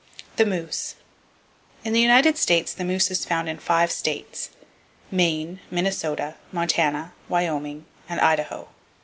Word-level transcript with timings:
The 0.37 0.47
Moose. 0.47 0.95
—In 1.83 1.93
the 1.93 2.01
United 2.01 2.35
States 2.35 2.73
the 2.73 2.83
moose 2.83 3.11
is 3.11 3.23
found 3.23 3.47
in 3.47 3.59
five 3.59 3.91
states,—Maine, 3.91 5.59
Minnesota, 5.69 6.37
Montana, 6.51 7.13
Wyoming 7.29 7.85
and 8.09 8.19
Idaho. 8.19 8.69